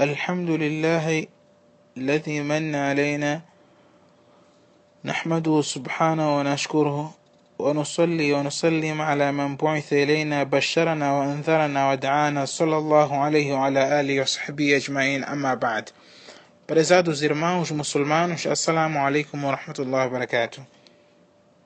[0.00, 1.26] الحمد لله
[1.96, 3.40] الذي من علينا.
[5.04, 7.14] نحمده سبحانه ونشكره
[7.58, 12.44] ونصلي ونسلم على من بعث إلينا بشرنا وأنذرنا ودعانا.
[12.44, 15.24] صلى الله عليه وعلى آله وصحبه أجمعين.
[15.24, 15.90] أما بعد.
[16.68, 20.62] برزادو زرماوش مسلمانوش السلام عليكم ورحمة الله وبركاته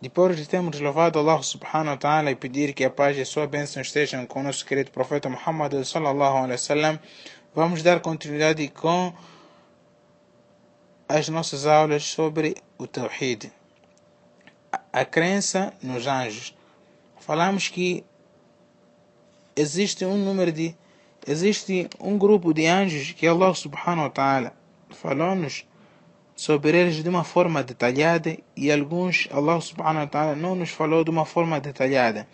[0.00, 3.26] Depois de termos louvado Allah subhanahu wa ta'ala e pedir que a paz e a
[3.26, 5.28] sua bênção estejam conosco, querido profeta
[7.54, 9.14] vamos dar continuidade com
[11.08, 13.52] as nossas aulas sobre o Tawhid.
[14.92, 16.54] A crença nos anjos.
[17.20, 18.04] Falamos que
[19.54, 20.76] existe um número de
[21.26, 24.52] existe um grupo de anjos que Allah subhanahu wa ta'ala
[24.90, 25.64] falou-nos
[26.36, 31.04] sobre eles de uma forma detalhada e alguns Allah subhanahu wa ta'ala não nos falou
[31.04, 32.26] de uma forma detalhada.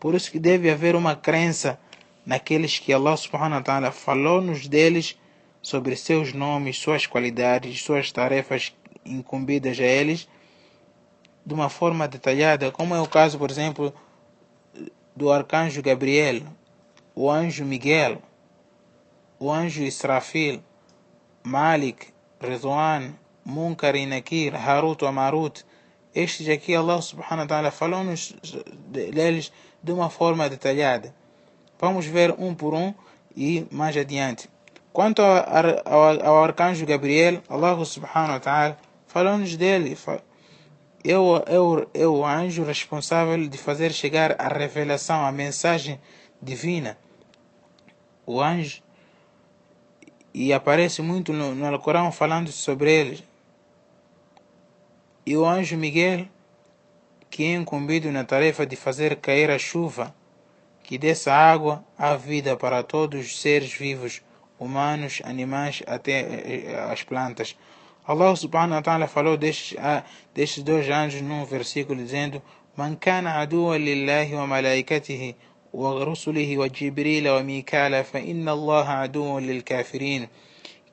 [0.00, 1.78] Por isso que deve haver uma crença
[2.24, 5.18] naqueles que Allah subhanahu wa ta'ala falou-nos deles
[5.60, 8.74] sobre seus nomes, suas qualidades, suas tarefas
[9.04, 10.28] incumbidas a eles
[11.44, 13.92] de uma forma detalhada, como é o caso, por exemplo,
[15.14, 16.42] do arcanjo Gabriel,
[17.14, 18.20] o anjo Miguel,
[19.38, 20.62] o anjo Israfil,
[21.42, 22.08] Malik,
[22.40, 25.64] Ridwan, Munkar e Nakir, Harut e Marut.
[26.14, 28.34] Estes aqui Allah subhanahu wa ta'ala falou-nos
[28.88, 31.14] deles de uma forma detalhada.
[31.78, 32.94] Vamos ver um por um
[33.36, 34.48] e mais adiante.
[34.92, 39.98] Quanto ao, arcanjo Gabriel, Allah subhanahu wa ta'ala falou-nos dele.
[41.02, 46.00] Eu, eu, eu, o anjo responsável de fazer chegar a revelação, a mensagem
[46.40, 46.96] divina.
[48.24, 48.82] O anjo
[50.32, 53.24] e aparece muito no, no Alcorão falando sobre ele.
[55.24, 56.26] E o anjo Miguel,
[57.30, 60.14] que é incumbido na tarefa de fazer cair a chuva,
[60.84, 64.22] que dessa água há vida para todos os seres vivos,
[64.58, 67.56] humanos, animais, até eh, eh, as plantas.
[68.06, 72.42] Allah subhanahu wa ta'ala falou destes, ah, destes dois anjos num versículo dizendo:
[72.76, 75.34] Man kana aduwa lillahi wa malaikatihi
[75.72, 80.28] wa rusulihi wa Jibril wa Mikala fa inna Allah aduwa lil kafirin.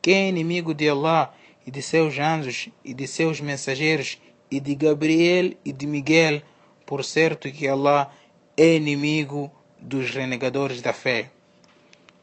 [0.02, 1.34] Quem é inimigo de Allah
[1.68, 4.18] e de seus anjos e de seus mensageiros
[4.50, 6.42] e de Gabriel e de Miguel,
[6.86, 8.10] por certo que Allah
[8.56, 11.31] é inimigo dos renegadores da fé.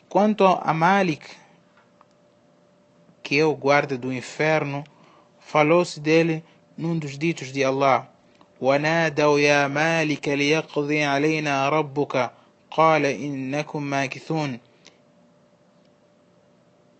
[0.10, 1.26] Quanto a Malik,
[3.22, 4.84] que é o guarda do inferno,
[5.40, 6.44] falou-se dele
[6.78, 8.10] num dos ditos de Allah:
[8.64, 12.32] ونادوا يا مالك ليقضي علينا ربك
[12.72, 14.60] قال إنكم ماكثون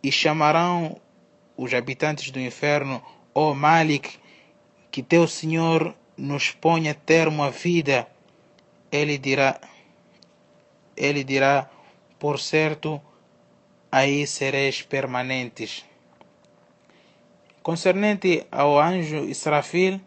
[0.04, 1.00] E chamarão
[1.56, 3.02] os habitantes do inferno,
[3.34, 4.20] ó oh Malik,
[4.92, 8.06] que teu Senhor nos ponha termo à vida.
[8.92, 9.62] Ele dirá,
[10.99, 11.71] ele dirá,
[12.19, 13.01] por certo,
[13.91, 15.85] aí sereis permanentes.
[17.63, 20.01] Concernente ao anjo Israfil,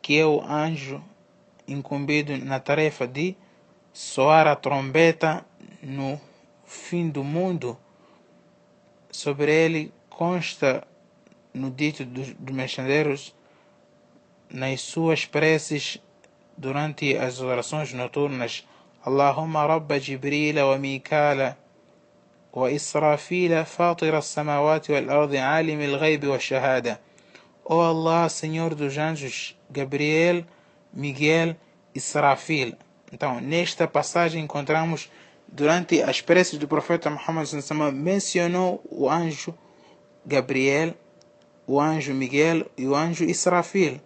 [0.00, 1.02] que é o anjo
[1.68, 3.36] incumbido na tarefa de
[3.92, 5.46] soar a trombeta
[5.82, 6.20] no
[6.64, 7.78] fim do mundo,
[9.10, 10.86] sobre ele consta
[11.54, 13.34] no dito dos, dos
[14.50, 15.98] nas suas preces
[16.56, 18.66] durante as orações noturnas
[20.78, 21.56] Mikala
[22.52, 27.00] wa Israfila Fatir as-samawati wal ardi alim al-ghayb wa shahada
[27.64, 30.44] Ó Allah, Senhor dos anjos, Gabriel,
[30.92, 31.56] Miguel,
[31.94, 32.76] Israfil
[33.12, 35.10] então, nesta passagem encontramos,
[35.46, 37.46] durante as preces do profeta Muhammad
[37.92, 39.54] mencionou o anjo
[40.24, 40.94] Gabriel,
[41.66, 44.00] o anjo Miguel e o anjo Israfil.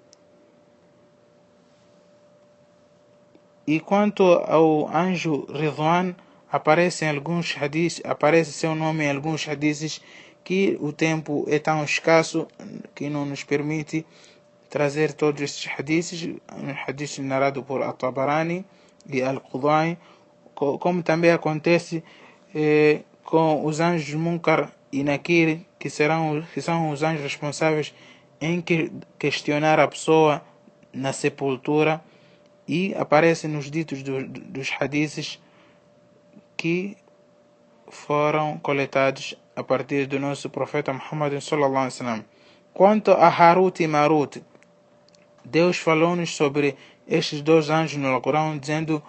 [3.66, 6.14] E quanto ao anjo Ridwan,
[6.50, 10.00] aparece em alguns hadiths, aparece seu nome em alguns hadiths
[10.44, 12.46] que o tempo é tão escasso
[12.94, 14.06] que não nos permite
[14.70, 18.64] trazer todos estes hadiths, um hadith narrado por At-Tabarani,
[19.04, 19.98] de Al-Qudai,
[20.54, 22.02] como também acontece
[22.54, 27.92] eh, com os anjos Munkar e Nakir, que, serão, que são os anjos responsáveis
[28.40, 30.42] em que questionar a pessoa
[30.92, 32.00] na sepultura
[32.67, 35.39] e aparece nos ditos do, dos hadiths
[36.55, 36.97] que
[37.89, 42.25] foram coletados a partir do nosso profeta Muhammad sallallahu alaihi wasallam.
[42.73, 44.41] Quanto a Harut e Marut,
[45.43, 46.75] Deus falou-nos sobre
[47.07, 49.03] estes dois anjos no Alcorão dizendo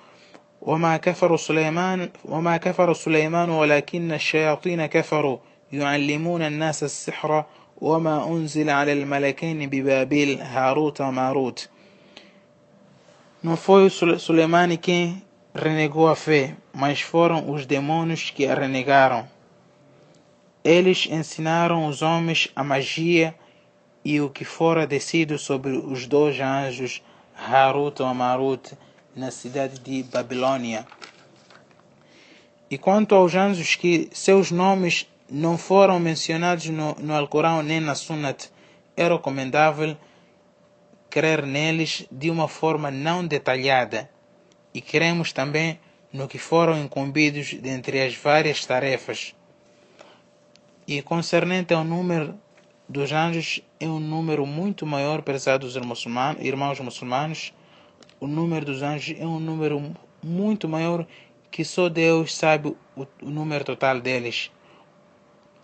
[0.63, 5.39] وما كفر سليمان وما كفر سليمان ولكن الشياطين كفروا
[5.73, 7.45] يعلمون الناس السحر
[7.81, 11.69] وما أنزل على الملكين ببابل هاروت وماروت
[13.42, 15.22] não foi Suleimani quem
[15.54, 19.28] renegou a fé, mas foram os demônios que a renegaram.
[20.64, 23.36] Eles ensinaram os homens a magia
[24.04, 27.04] e o que fora descido sobre os dois anjos
[27.38, 28.76] Harut ou Marut
[29.16, 30.88] na cidade de Babilônia.
[32.72, 37.94] E quanto aos anjos que seus nomes não foram mencionados no, no Alcorão nem na
[37.94, 38.50] Sunnat,
[38.96, 39.96] é recomendável
[41.11, 44.11] crer neles de uma forma não detalhada
[44.73, 45.79] e cremos também
[46.13, 49.35] no que foram incumbidos dentre as várias tarefas.
[50.87, 52.39] E concernente ao número
[52.89, 57.55] dos anjos, é um número muito maior, pesados muçulmanos, irmãos muçulmanos.
[58.21, 61.07] O número dos anjos é um número muito maior
[61.51, 64.51] que só Deus sabe o, o número total deles.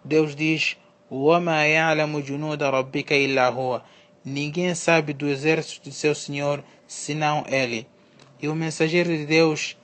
[0.04, 0.76] Deus diz:
[1.10, 3.80] وَمَا يَعْلَمُ جُنُودَ رَبِّكَ إِلَّا هُوَ
[4.25, 7.85] Ninguém sabe do exército de seu Senhor senão Ele.
[8.41, 9.77] E o mensageiro de Deus,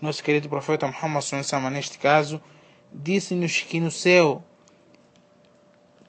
[0.00, 1.24] nosso querido profeta Muhammad
[1.70, 2.40] neste caso,
[2.92, 4.42] disse-nos que no céu,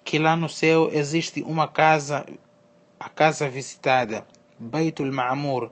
[0.03, 2.25] que lá no céu existe uma casa,
[2.99, 4.25] a casa visitada,
[4.57, 5.69] Baitul Ma'mur,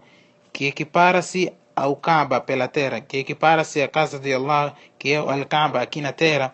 [0.52, 5.30] que equipara-se ao Kaaba pela terra, que equipara-se à casa de Allah, que é o
[5.30, 6.54] Al-Kaaba aqui na terra.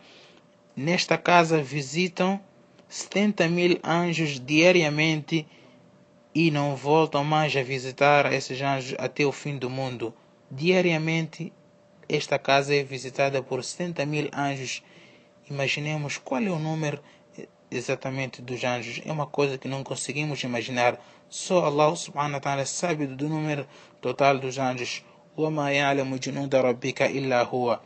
[0.76, 2.40] Nesta casa visitam
[2.89, 5.47] 70 mil anjos diariamente
[6.35, 10.15] e não voltam mais a visitar esses anjos até o fim do mundo.
[10.51, 11.53] Diariamente,
[12.09, 14.83] esta casa é visitada por 70 mil anjos.
[15.49, 17.03] Imaginemos qual é o número
[17.71, 19.01] exatamente dos anjos.
[19.05, 20.99] É uma coisa que não conseguimos imaginar.
[21.29, 23.67] Só Allah subhanahu wa ta'ala sabe do número
[24.01, 25.03] total dos anjos.
[25.37, 27.79] وَمَا يَعْلَمُ جُنُودَ رَبِّكَ إِلَّا هُوَ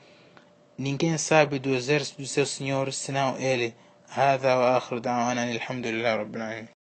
[0.76, 3.75] Ninguém sabe do exército do seu Senhor senão Ele.
[4.13, 6.81] هذا وآخر دعوانا الحمد لله رب العالمين.